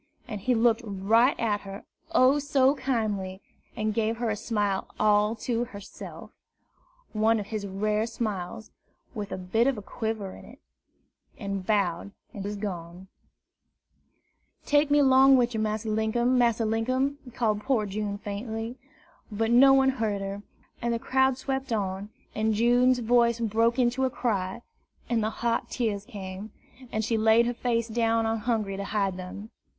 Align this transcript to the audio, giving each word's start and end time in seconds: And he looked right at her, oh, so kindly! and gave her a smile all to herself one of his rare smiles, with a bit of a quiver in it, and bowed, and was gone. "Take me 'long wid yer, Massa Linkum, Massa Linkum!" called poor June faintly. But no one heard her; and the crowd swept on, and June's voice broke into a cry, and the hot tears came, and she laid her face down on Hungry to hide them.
And 0.27 0.41
he 0.41 0.55
looked 0.55 0.81
right 0.83 1.39
at 1.39 1.61
her, 1.61 1.83
oh, 2.11 2.39
so 2.39 2.73
kindly! 2.73 3.39
and 3.75 3.93
gave 3.93 4.17
her 4.17 4.31
a 4.31 4.35
smile 4.35 4.87
all 4.99 5.35
to 5.35 5.65
herself 5.65 6.31
one 7.13 7.39
of 7.39 7.45
his 7.45 7.67
rare 7.67 8.07
smiles, 8.07 8.71
with 9.13 9.31
a 9.31 9.37
bit 9.37 9.67
of 9.67 9.77
a 9.77 9.83
quiver 9.83 10.31
in 10.35 10.43
it, 10.45 10.59
and 11.37 11.67
bowed, 11.67 12.13
and 12.33 12.43
was 12.43 12.55
gone. 12.55 13.09
"Take 14.65 14.89
me 14.89 15.03
'long 15.03 15.37
wid 15.37 15.53
yer, 15.53 15.59
Massa 15.61 15.87
Linkum, 15.87 16.35
Massa 16.35 16.65
Linkum!" 16.65 17.19
called 17.35 17.61
poor 17.61 17.85
June 17.85 18.17
faintly. 18.17 18.79
But 19.31 19.51
no 19.51 19.71
one 19.71 19.89
heard 19.89 20.21
her; 20.23 20.41
and 20.81 20.91
the 20.95 20.97
crowd 20.97 21.37
swept 21.37 21.71
on, 21.71 22.09
and 22.33 22.55
June's 22.55 22.97
voice 22.97 23.39
broke 23.39 23.77
into 23.77 24.05
a 24.05 24.09
cry, 24.09 24.63
and 25.07 25.21
the 25.23 25.29
hot 25.29 25.69
tears 25.69 26.05
came, 26.05 26.51
and 26.91 27.05
she 27.05 27.19
laid 27.19 27.45
her 27.45 27.53
face 27.53 27.87
down 27.87 28.25
on 28.25 28.39
Hungry 28.39 28.77
to 28.77 28.85
hide 28.85 29.15
them. 29.17 29.51